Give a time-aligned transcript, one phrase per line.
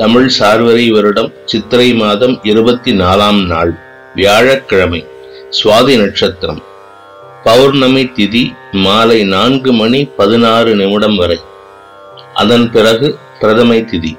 [0.00, 3.78] தமிழ் சார்வரி வருடம் சித்திரை மாதம் இருபத்தி நாலாம் நாள்
[4.14, 5.06] வியாழக்கிழமை
[5.50, 6.62] சுவாதி நட்சத்திரம்.
[7.44, 11.40] பௌர்ணமி திதி மாலை நான்கு மணி பதினாறு நிமிடம் வரை.
[12.34, 14.18] அதன் பிறகு பிரதமை திதி.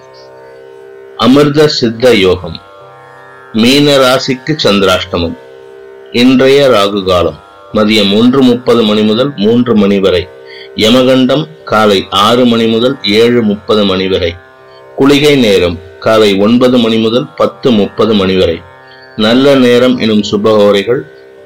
[1.17, 2.61] அமிர்த சித்த யோகம்.
[3.53, 5.37] மீன ராசிக்கு சந்திராஷ்டமம்.
[6.11, 7.39] இன்றைய ராகு காலம்
[7.73, 10.27] மதியம் ஒன்று முப்பது மணி முதல் மூன்று மணி வரை.
[10.75, 14.35] யமகண்டம் காலை ஆறு மணி முதல் ஏழு முப்பது மணி வரை.
[14.95, 18.61] குளிகை நேரம் காலை ஒன்பது மணி முதல் பத்து முப்பது மணி வரை.
[19.15, 21.01] நல்ல நேரம் எனும் சுபகோரைகள்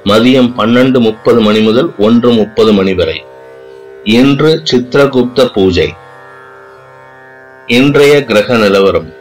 [0.05, 3.23] மதியம் பன்னெண்டு முப்பது மணி முதல் ஒன்று முப்பது மணி வரை.
[4.03, 5.93] இன்று சித்திரகுப்த பூஜை.
[7.67, 9.13] இன்றைய கிரக நிலவரம்.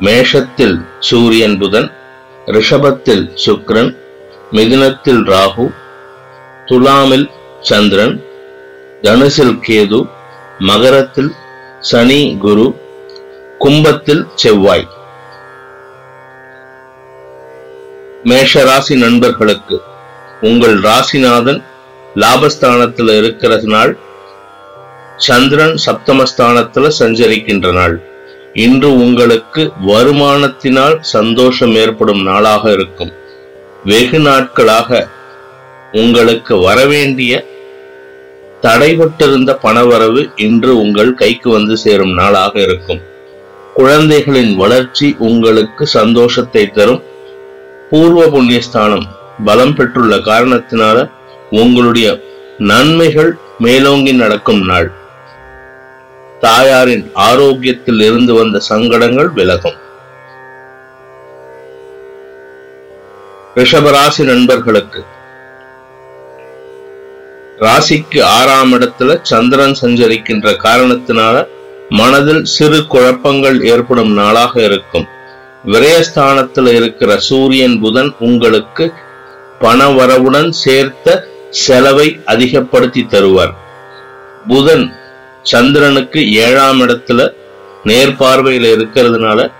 [0.00, 1.92] மேஷத்தில் சூரியன் புதன்
[2.46, 3.96] ரிஷபத்தில் சுக்ரன்
[4.52, 5.66] மிதுனத்தில் ராகு
[6.66, 8.22] துலாமில் சந்திரன்
[9.02, 10.08] தனுசில் கேது
[10.58, 11.32] மகரத்தில்
[11.80, 12.66] சனி குரு
[13.58, 14.88] கும்பத்தில் செவ்வாய்.
[18.24, 19.82] மேஷ ராசி நண்பர்களுக்கு
[20.40, 21.64] உங்கள் ராசிநாதன்
[22.14, 23.98] லாபஸ்தானத்தில் இருக்கிற நாள்
[25.16, 28.02] சந்திரன் சப்தமஸ்தானத்துல சஞ்சரிக்கின்ற நாள்.
[28.52, 33.12] இன்று உங்களுக்கு வருமானத்தினால் சந்தோஷம் ஏற்படும் நாளாக இருக்கும்.
[33.84, 35.08] வெகு நாட்களாக
[35.92, 37.44] உங்களுக்கு வரவேண்டிய
[38.62, 43.14] தடைபட்டிருந்த பணவரவு இன்று உங்கள் கைக்கு வந்து சேரும் நாளாக இருக்கும்.
[43.76, 47.02] குழந்தைகளின் வளர்ச்சி உங்களுக்கு சந்தோஷத்தை தரும்.
[47.90, 49.06] பூர்வ புண்ணியஸ்தானம்
[49.44, 51.10] பலம் பெற்றுள்ள காரணத்தினால
[51.50, 52.20] உங்களுடைய
[52.58, 54.92] நன்மைகள் மேலோங்கி நடக்கும் நாள்.
[56.40, 59.76] தாயாரின் ஆரோக்கியத்தில் இருந்து வந்த சங்கடங்கள் விலகும்.
[63.54, 65.02] ரிஷபராசி நண்பர்களுக்கு
[67.58, 71.36] ராசிக்கு ஆறாம் இடத்துல சந்திரன் சஞ்சரிக்கின்ற காரணத்தினால
[71.88, 75.06] மனதில் சிறு குழப்பங்கள் ஏற்படும் நாளாக இருக்கும்.
[75.66, 78.92] விரயஸ்தானத்தில் இருக்கிற சூரியன் புதன் உங்களுக்கு
[79.60, 83.54] பணவரவுடன் சேர்த்த செலவை அதிகப்படுத்தி தருவார்.
[84.48, 84.92] புதன்
[85.42, 87.34] சந்திரனுக்கு ஏழாம் இடத்துல
[87.84, 89.52] நேர்பார்வையில் இருக்கிறதுனால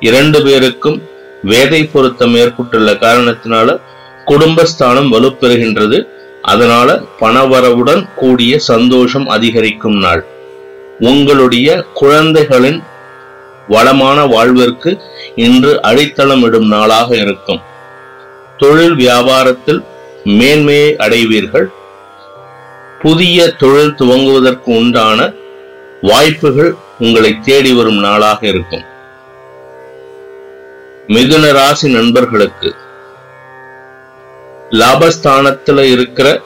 [0.00, 1.02] இரண்டு பேருக்கும்
[1.44, 3.80] வேதை பொருத்தம் ஏற்பட்டுள்ள காரணத்தினால
[4.26, 6.06] குடும்பஸ்தானம் வலுப்பெறுகின்றது.
[6.42, 10.24] அதனால பணவரவுடன் கூடிய சந்தோஷம் அதிகரிக்கும் நாள்.
[10.98, 12.82] உங்களுடைய குழந்தைகளின்
[13.68, 15.00] வளமான வாழ்விற்கு
[15.34, 17.60] இன்று அடித்தளமிடும் நாளாக இருக்கும்.
[18.56, 19.84] தொழில் வியாபாரத்தில்
[20.24, 21.68] மேன்மையை அடைவீர்கள்.
[23.02, 25.32] புதிய தொழில் துவங்குவதற்கு உண்டான
[26.00, 28.84] வாய்ப்புகள் உங்களை தேடி வரும் நாளாக இருக்கும்.
[31.08, 32.74] மிதுன ராசி நண்பர்களுக்கு
[34.70, 36.40] லாபஸ்தானத்துல இருக்கிற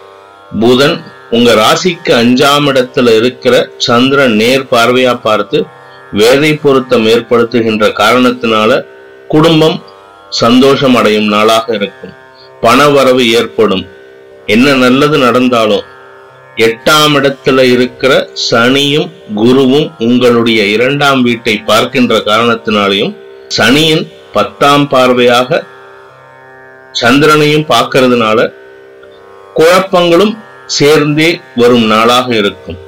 [0.60, 5.66] புதன் உங்க ராசிக்கு அஞ்சாம் இடத்துல இருக்கிற சந்திரன் நேர் பார்வையா பார்த்து
[6.12, 8.84] வேதை பொருத்தம் ஏற்படுத்துகின்ற காரணத்தினால
[9.28, 9.82] குடும்பம்
[10.30, 12.12] சந்தோஷம் அடையும் நாளாக இருக்கும்.
[12.60, 13.84] பண வரவு ஏற்படும்.
[14.46, 15.84] என்ன நல்லது நடந்தாலும்
[16.56, 23.16] எட்டாம் இடத்துல இருக்கிற சனியும் குருவும் உங்களுடைய இரண்டாம் வீட்டை பார்க்கின்ற காரணத்தினாலையும்
[23.48, 25.62] சனியின் பத்தாம் பார்வையாக
[26.92, 28.52] சந்திரனையும் பார்க்கறதுனால
[29.54, 30.38] குழப்பங்களும்
[30.76, 32.78] சேர்ந்தே வரும் நாளாக இருக்கும்.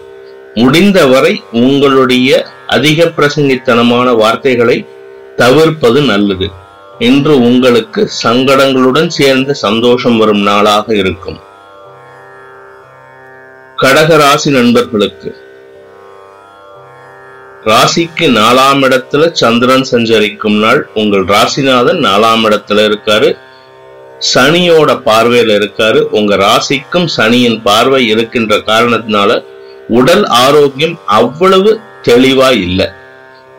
[0.54, 2.30] முடிந்தவரை உங்களுடைய
[2.66, 4.76] அதிக பிரசங்கித்தனமான வார்த்தைகளை
[5.36, 6.48] தவிர்ப்பது நல்லது.
[6.98, 11.38] இன்று உங்களுக்கு சங்கடங்களுடன் சேர்ந்த சந்தோஷம் வரும் நாளாக இருக்கும்.
[13.82, 15.30] கடக ராசி நண்பர்களுக்கு
[17.64, 20.80] ராசிக்கு நாலாம் இடத்துல சந்திரன் சஞ்சரிக்கும் நாள்.
[20.94, 23.30] உங்கள் ராசிநாதன் நாலாம் இடத்துல இருக்காரு.
[24.30, 26.00] சனியோட பார்வையில இருக்காரு.
[26.18, 29.30] உங்க ராசிக்கும் சனியின் பார்வை இருக்கின்ற காரணத்தினால
[29.88, 32.86] உடல் ஆரோக்கியம் அவ்வளவு தெளிவா இல்லை.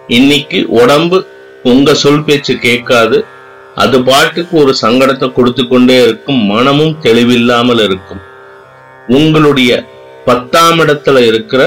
[0.08, 1.26] இன்னைக்கு உடம்பு
[1.64, 3.26] உங்க சொல் பேச்சு கேட்காது.
[3.76, 6.42] அது பாட்டுக்கு ஒரு சங்கடத்தை கொடுத்து கொண்டே இருக்கும்.
[6.46, 8.22] மனமும் தெளிவில்லாமல் இருக்கும்.
[9.08, 9.72] உங்களுடைய
[10.26, 11.62] பத்தாம் இடத்துல இருக்கிற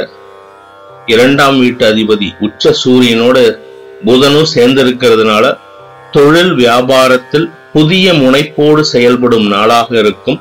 [1.07, 3.39] இரண்டாம் வீட்டு அதிபதி உச்ச சூரியனோட
[4.07, 5.45] புதனும் சேர்ந்திருக்கிறதுனால
[6.13, 10.39] தொழில் வியாபாரத்தில் புதிய முனைப்போடு செயல்படும் நாளாக இருக்கும்.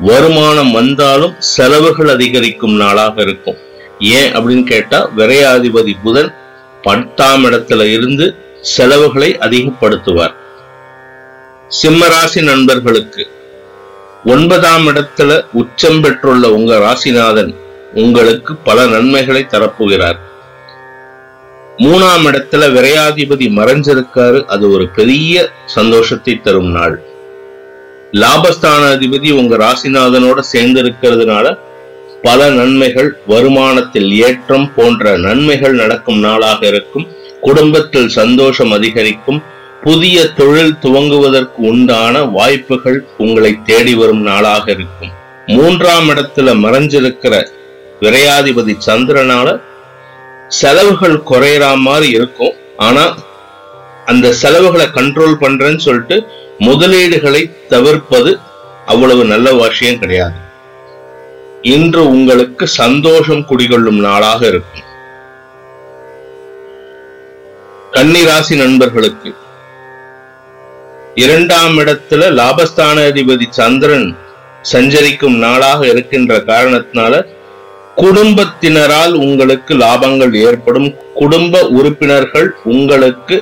[0.00, 3.58] வருமானம் வந்தாலும் செலவுகள் அதிகரிக்கும் நாளாக இருக்கும்.
[4.00, 6.30] ஏன் அப்படின்னு கேட்டா விரையாதிபதி புதன்
[6.82, 8.26] பத்தாம் இடத்துல இருந்து
[8.60, 10.34] செலவுகளை அதிகப்படுத்துவார்.
[11.78, 13.24] சிம்மராசி நண்பர்களுக்கு
[14.24, 17.52] ஒன்பதாம் இடத்துல உச்சம் பெற்றுள்ள உங்க ராசிநாதன்
[17.94, 20.18] உங்களுக்கு பல நன்மைகளை தரப்போகிறார்.
[21.78, 24.44] மூணாம் இடத்துல விரையாதிபதி மறைஞ்சிருக்காரு.
[24.44, 27.02] அது ஒரு பெரிய சந்தோஷத்தை தரும் நாள்.
[28.12, 31.58] லாபஸ்தான அதிபதி உங்க ராசிநாதனோட சேர்ந்து இருக்கிறதுனால
[32.22, 37.06] பல நன்மைகள் வருமானத்தில் ஏற்றம் போன்ற நன்மைகள் நடக்கும் நாளாக இருக்கும்.
[37.40, 39.42] குடும்பத்தில் சந்தோஷம் அதிகரிக்கும்.
[39.82, 45.12] புதிய தொழில் துவங்குவதற்கு உண்டான வாய்ப்புகள் உங்களை தேடி வரும் நாளாக இருக்கும்.
[45.46, 47.46] மூன்றாம் இடத்துல மறைஞ்சிருக்கிற
[48.00, 49.60] விரையாதிபதி சந்திரனால
[50.48, 52.52] செலவுகள் குறையற மாதிரி இருக்கும்.
[52.76, 53.14] ஆனா
[54.06, 56.26] அந்த செலவுகளை கண்ட்ரோல் பண்றேன்னு சொல்லிட்டு
[56.58, 58.38] முதலீடுகளை தவிர்ப்பது
[58.86, 60.34] அவ்வளவு நல்ல விஷயம் கிடையாது.
[61.62, 64.84] இன்று உங்களுக்கு சந்தோஷம் குடிகொள்ளும் நாளாக இருக்கும்.
[67.92, 69.34] கன்னிராசி நண்பர்களுக்கு
[71.14, 74.16] இரண்டாம் இடத்துல லாபஸ்தான அதிபதி சந்திரன்
[74.62, 77.26] சஞ்சரிக்கும் நாளாக இருக்கின்ற காரணத்தினால
[78.02, 80.94] குடும்பத்தினரால் உங்களுக்கு லாபங்கள் ஏற்படும்.
[81.14, 83.36] குடும்ப உறுப்பினர்கள் உங்களுக்கு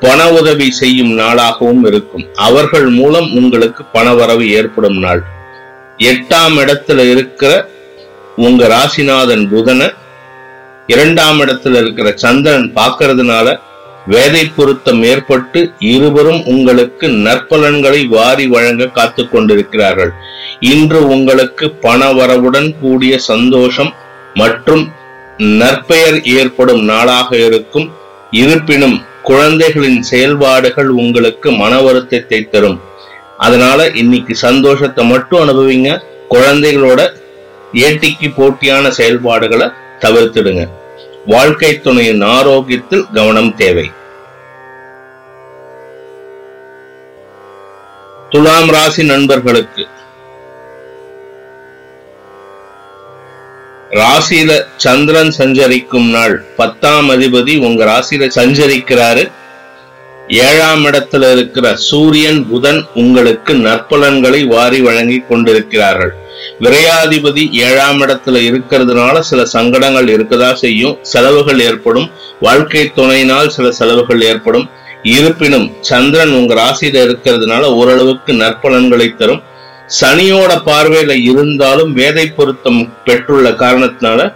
[0.00, 2.24] பண உதவி செய்யும் நாளாகவும் இருக்கும்.
[2.34, 5.22] அவர்கள் மூலம் உங்களுக்கு பணவரவு ஏற்படும் நாள்.
[6.10, 7.52] எட்டாம் இடத்துல இருக்கிற
[8.36, 9.88] உங்க ராசிநாதன் புதனை
[10.86, 13.46] இரண்டாம் இடத்துல இருக்கிற சந்திரன் பார்க்கறதுனால
[14.10, 20.12] வேதை பொருத்தம் ஏற்பட்டு இருவரும் உங்களுக்கு நற்பலன்களை வாரி வழங்க காத்து கொண்டிருக்கிறார்கள்.
[20.60, 23.92] இன்று உங்களுக்கு பண வரவுடன் கூடிய சந்தோஷம்
[24.34, 24.84] மற்றும்
[25.38, 27.88] நற்பெயர் ஏற்படும் நாளாக இருக்கும்.
[28.30, 32.80] இருப்பினும் குழந்தைகளின் செயல்பாடுகள் உங்களுக்கு மன வருத்தத்தை தரும்.
[33.36, 35.90] அதனால இன்னைக்கு சந்தோஷத்தை மட்டும் அனுபவிங்க.
[36.30, 37.00] குழந்தைகளோட
[37.72, 39.68] ஏட்டிக்கு போட்டியான செயல்பாடுகளை
[40.00, 40.64] தவிர்த்துடுங்க.
[41.26, 43.90] வாழ்க்கை துணையின் ஆரோக்கியத்தில் கவனம் தேவை.
[48.30, 49.86] துலாம் ராசி நண்பர்களுக்கு
[53.90, 59.32] ராசியில சந்திரன் சஞ்சரிக்கும் நாள் பத்தாம் அதிபதி உங்க ராசியில சஞ்சரிக்கிறாரு.
[60.28, 66.14] ஏழாம் இடத்துல இருக்கிற சூரியன் புதன் உங்களுக்கு நற்பலன்களை வாரி வழங்கி கொண்டிருக்கிறார்கள்.
[66.60, 70.98] விரையாதிபதி ஏழாம் இடத்துல இருக்கிறதுனால சில சங்கடங்கள் இருக்கதா செய்யும்.
[71.02, 72.10] செலவுகள் ஏற்படும்.
[72.40, 74.68] வாழ்க்கை துணையினால் சில செலவுகள் ஏற்படும்.
[75.02, 79.42] இருப்பினும் சந்திரன் உங்க ராசியில இருக்கிறதுனால ஓரளவுக்கு நற்பலன்களை தரும்.
[80.00, 84.34] சனியோட பார்வையில இருந்தாலும் வேதை பொருத்தம் பெற்றுள்ள காரணத்தினால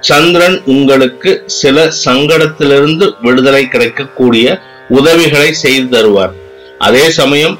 [0.00, 6.30] சந்திரன் உங்களுக்கு சில சங்கடத்திலிருந்து விடுதலை கிடைக்கக்கூடிய உதவிகளை செய்து தருவார்.
[6.78, 7.58] அதே சமயம்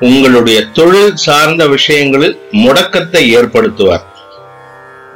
[0.00, 4.04] உங்களுடைய தொழில் சார்ந்த விஷயங்களில் முடக்கத்தை ஏற்படுத்துவார்.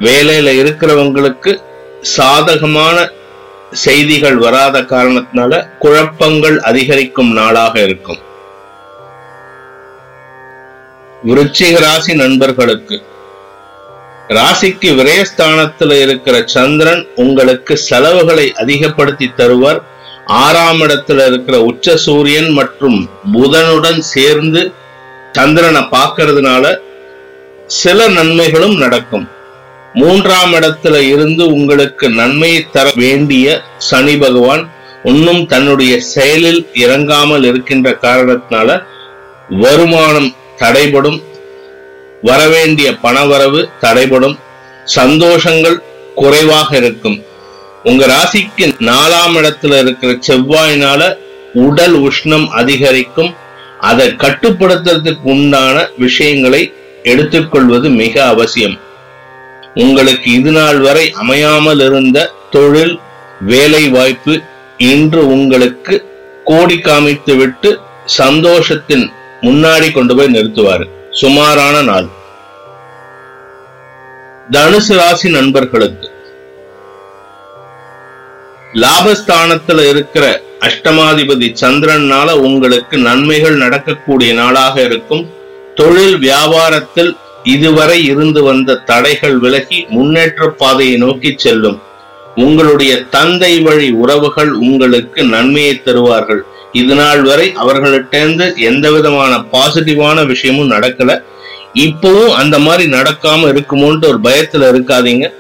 [0.01, 1.61] வேலையில இருக்கிறவங்களுக்கு
[2.01, 3.11] சாதகமான
[3.73, 8.19] செய்திகள் வராத காரணத்தினால குழப்பங்கள் அதிகரிக்கும் நாளாக இருக்கும்.
[11.27, 13.03] விருச்சிக ராசி நண்பர்களுக்கு
[14.29, 19.81] ராசிக்கு விரயஸ்தானத்தில் இருக்கிற சந்திரன் உங்களுக்கு செலவுகளை அதிகப்படுத்தி தருவார்.
[20.39, 24.73] ஆறாம் இடத்துல இருக்கிற உச்ச சூரியன் மற்றும் புதனுடன் சேர்ந்து
[25.33, 26.65] சந்திரனை பார்க்கறதுனால
[27.67, 29.29] சில நன்மைகளும் நடக்கும்.
[29.95, 34.71] மூன்றாம் இடத்துல இருந்து உங்களுக்கு நன்மையை தர வேண்டிய சனி பகவான்
[35.05, 38.83] இன்னும் தன்னுடைய செயலில் இறங்காமல் இருக்கின்ற காரணத்தினால
[39.49, 41.23] வருமானம் தடைபடும்
[42.23, 44.37] வரவேண்டிய பணவரவு தடைபடும்
[44.99, 45.79] சந்தோஷங்கள்
[46.15, 47.19] குறைவாக இருக்கும்.
[47.85, 51.17] உங்க ராசிக்கு நாலாம் இடத்துல இருக்கிற செவ்வாயினால
[51.55, 53.35] உடல் உஷ்ணம் அதிகரிக்கும்.
[53.81, 56.73] அதை கட்டுப்படுத்துறதுக்கு உண்டான விஷயங்களை
[57.03, 58.79] எடுத்துக்கொள்வது மிக அவசியம்.
[59.75, 63.01] உங்களுக்கு இது நாள் வரை அமையாமல் இருந்த தொழில்
[63.41, 64.41] வேலை வாய்ப்பு
[64.79, 66.09] இன்று உங்களுக்கு
[66.45, 67.81] கோடி காமித்து விட்டு
[68.19, 70.89] சந்தோஷத்தின் முன்னாடி கொண்டு போய் நிறுத்துவாரு.
[71.11, 72.09] சுமாரான நாள்.
[74.51, 76.10] தனுசு ராசி நண்பர்களுக்கு
[78.75, 85.29] லாபஸ்தானத்துல இருக்கிற அஷ்டமாதிபதி சந்திரனால உங்களுக்கு நன்மைகள் நடக்கக்கூடிய நாளாக இருக்கும்.
[85.75, 91.83] தொழில் வியாபாரத்தில் இதுவரை இருந்து வந்த தடைகள் விலகி முன்னேற்ற பாதையை நோக்கி செல்லும்.
[92.37, 96.45] உங்களுடைய தந்தை வழி உறவுகள் உங்களுக்கு நன்மையை தருவார்கள்.
[96.73, 101.23] இது நாள் வரை அவர்களிட்டேந்து எந்த விதமான பாசிட்டிவான விஷயமும் நடக்கல.
[101.75, 105.33] இப்பவும் அந்த மாதிரி நடக்காம இருக்குமோன்ட்டு ஒரு பயத்துல இருக்காதீங்க.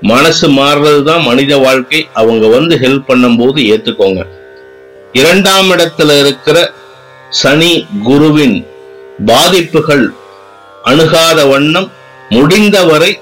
[0.00, 2.08] மனசு மாறுறதுதான் மனித வாழ்க்கை.
[2.12, 4.26] அவங்க வந்து ஹெல்ப் பண்ணும்போது ஏத்துக்கோங்க.
[5.12, 6.72] இரண்டாம் இடத்துல இருக்கிற
[7.30, 8.66] சனி குருவின்
[9.26, 10.12] பாதிப்புகள்
[10.84, 11.92] அணுகாத வண்ணம்
[12.30, 13.18] முடிந்தவரை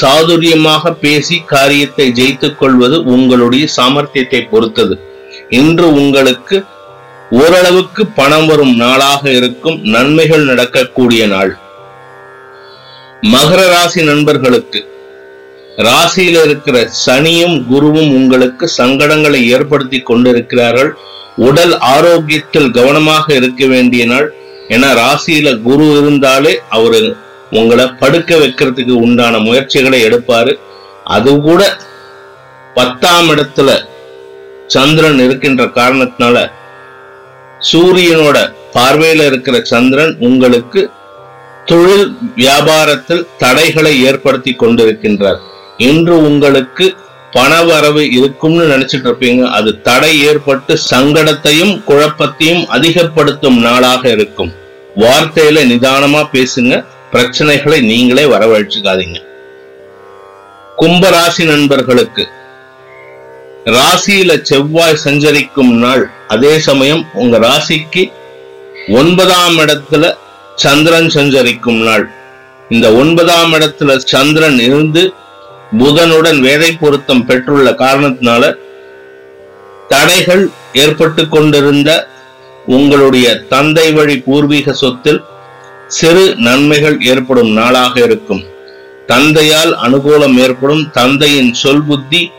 [0.00, 5.00] சாதுரியமாக பேசி காரியத்தை ஜெயித்துக் கொள்வது உங்களுடைய சாமர்த்தியத்தை பொறுத்தது.
[5.48, 6.64] இன்று உங்களுக்கு
[7.30, 11.58] ஓரளவுக்கு பணம் வரும் நாளாக இருக்கும் நன்மைகள் நடக்கக்கூடிய நாள்.
[13.22, 14.97] மகர ராசி நண்பர்களுக்கு
[15.86, 20.90] ராசியில் இருக்கிற சனியும் குருவும் உங்களுக்கு சங்கடங்களை ஏற்படுத்தி கொண்டிருக்கிறார்கள்.
[21.36, 24.28] உடல் ஆரோக்கியத்தில் கவனமாக இருக்க வேண்டிய நாள்.
[24.68, 27.16] ஏன்னா ராசியில குரு இருந்தாலே அவரு
[27.50, 30.58] உங்களை படுக்க வைக்கிறதுக்கு உண்டான முயற்சிகளை எடுப்பாரு.
[31.04, 31.62] அது கூட
[32.74, 33.70] பத்தாம் இடத்துல
[34.66, 36.38] சந்திரன் இருக்கின்ற காரணத்தினால
[37.70, 38.38] சூரியனோட
[38.74, 40.90] பார்வையில இருக்கிற சந்திரன் உங்களுக்கு
[41.64, 45.40] தொழில் வியாபாரத்தில் தடைகளை ஏற்படுத்தி கொண்டிருக்கின்றார்.
[45.78, 46.96] இன்று உங்களுக்கு
[47.32, 54.52] பணவரவு இருக்கும்னு நினைச்சிட்டு இருப்பீங்க அது தடை ஏற்பட்டு சங்கடத்தையும் குழப்பத்தையும் அதிகப்படுத்தும் நாளாக இருக்கும்.
[54.96, 56.84] வார்த்தையில நிதானமா பேசுங்க.
[57.12, 59.18] பிரச்சனைகளை நீங்களே வரவழைச்சுக்காதீங்க.
[60.78, 62.28] கும்பராசி நண்பர்களுக்கு
[63.64, 66.10] ராசியில செவ்வாய் சஞ்சரிக்கும் நாள்.
[66.28, 68.12] அதே சமயம் உங்க ராசிக்கு
[68.88, 70.14] ஒன்பதாம் இடத்துல
[70.54, 72.10] சந்திரன் சஞ்சரிக்கும் நாள்.
[72.68, 75.12] இந்த ஒன்பதாம் இடத்துல சந்திரன் இருந்து
[75.76, 78.54] புதனுடன் வேதை பொருத்தம் பெற்றுள்ள காரணத்தினால
[79.88, 82.08] தடைகள் ஏற்பட்டு கொண்டிருந்த
[82.66, 85.22] உங்களுடைய தந்தை வழி பூர்வீக சொத்தில்
[85.86, 88.44] சிறு நன்மைகள் ஏற்படும் நாளாக இருக்கும்.
[89.06, 90.90] தந்தையால் அனுகூலம் ஏற்படும்.
[90.90, 92.30] தந்தையின் சொல் புத்தி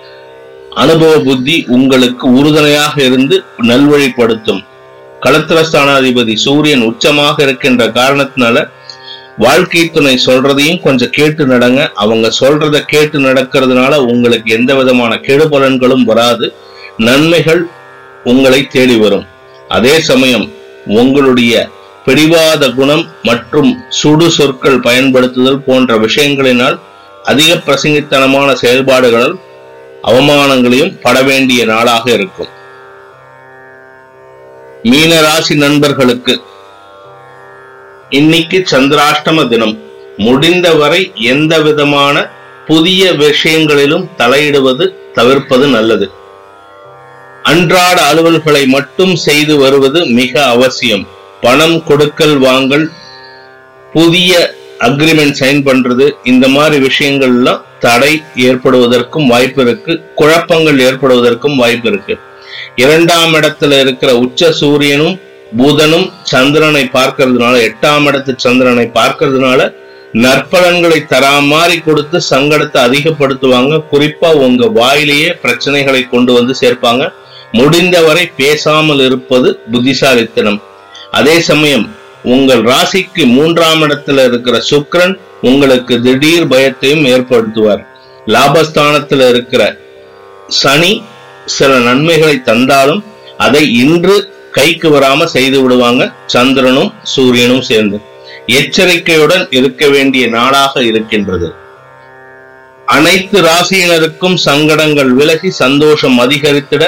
[0.76, 4.66] அனுபவ புத்தி உங்களுக்கு உறுதுணையாக இருந்து நல்வழிப்படுத்தும்.
[5.22, 8.70] களத்திரஸ்தானாதிபதி சூரியன் உச்சமாக இருக்கின்ற காரணத்தினால
[9.40, 11.90] வாழ்க்கை துணை சொல்றதையும் கொஞ்சம் கேட்டு நடங்க.
[11.94, 16.54] அவங்க சொல்றத கேட்டு நடக்கிறதுனால உங்களுக்கு எந்த விதமான கெடு பலன்களும் வராது.
[16.98, 17.62] நன்மைகள்
[18.24, 19.26] உங்களை தேடி வரும்.
[19.68, 20.52] அதே சமயம்
[20.86, 21.54] உங்களுடைய
[22.06, 26.78] பிடிவாத குணம் மற்றும் சுடு சொற்கள் பயன்படுத்துதல் போன்ற விஷயங்களினால்
[27.24, 29.36] அதிக பிரசங்கித்தனமான செயல்பாடுகளால்
[30.04, 32.52] அவமானங்களையும் பட வேண்டிய நாளாக இருக்கும்.
[34.84, 36.42] மீனராசி நண்பர்களுக்கு
[38.10, 39.80] இன்னைக்கு சந்திராஷ்டம தினம்.
[40.18, 42.30] முடிந்தவரை எந்த விதமான
[42.66, 46.12] புதிய விஷயங்களிலும் தலையிடுவது தவிர்ப்பது நல்லது.
[47.44, 51.08] அன்றாட அலுவல்களை மட்டும் செய்து வருவது மிக அவசியம்.
[51.42, 52.92] பணம் கொடுக்கல் வாங்கல்
[53.94, 62.18] புதிய அக்ரிமெண்ட் சைன் பண்றது இந்த மாதிரி விஷயங்கள்லாம் தடை ஏற்படுவதற்கும் வாய்ப்பு இருக்கு குழப்பங்கள் ஏற்படுவதற்கும் வாய்ப்பு இருக்கு.
[62.76, 65.20] இரண்டாம் இடத்துல இருக்கிற உச்ச சூரியனும்
[65.58, 69.60] புதனும் சந்திரனை பார்க்கறதுனால எட்டாம் இடத்து சந்திரனை பார்க்கறதுனால
[70.14, 73.74] நற்பலன்களை தராமாறி கொடுத்து சங்கடத்தை அதிகப்படுத்துவாங்க.
[73.92, 77.12] குறிப்பா உங்க வாயிலேயே பிரச்சனைகளை கொண்டு வந்து சேர்ப்பாங்க.
[77.52, 80.60] முடிந்தவரை பேசாமல் இருப்பது புத்திசாலித்தனம்.
[81.12, 81.86] அதே சமயம்
[82.24, 87.84] உங்கள் ராசிக்கு மூன்றாம் இடத்துல இருக்கிற சுக்கிரன் உங்களுக்கு திடீர் பயத்தையும் ஏற்படுத்துவார்.
[88.28, 89.64] லாபஸ்தானத்துல இருக்கிற
[90.48, 91.04] சனி
[91.46, 93.04] சில நன்மைகளை தந்தாலும்
[93.38, 94.18] அதை இன்று
[94.52, 96.12] கைக்கு வராம செய்து விடுவாங்க.
[96.26, 97.98] சந்திரனும் சூரியனும் சேர்ந்து.
[98.46, 101.54] எச்சரிக்கையுடன் இருக்க வேண்டிய நாடாக இருக்கின்றது.
[102.86, 106.84] அனைத்து ராசியினருக்கும் சங்கடங்கள் விலகி சந்தோஷம் அதிகரித்திட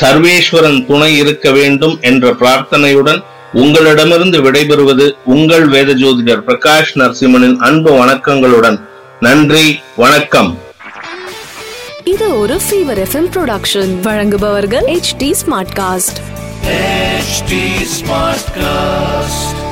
[0.00, 3.22] சர்வேஸ்வரன் துணை இருக்க வேண்டும் என்ற பிரார்த்தனையுடன்
[3.52, 8.78] உங்களிடமிருந்து விடைபெறுவது உங்கள் வேத ஜோதிடர் பிரகாஷ் நரசிம்மனின் அன்பு வணக்கங்களுடன்
[9.20, 10.58] நன்றி வணக்கம்.
[12.04, 16.18] இது ஒரு ஃபீவர் எஃப்எம் ப்ரொடக்ஷன் வழங்குபவர்கள் H T smart cast
[16.68, 19.65] HT smart cast